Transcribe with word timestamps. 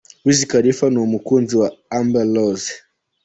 Wiz 0.25 0.39
Khalifa 0.51 0.85
n'umukunzi 0.91 1.53
we 1.61 1.67
Amber 1.97 2.25
Rose. 2.33 2.71